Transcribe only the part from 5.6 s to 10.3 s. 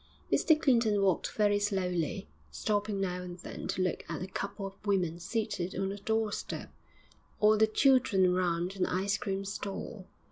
on a doorstep, or the children round an ice cream stall.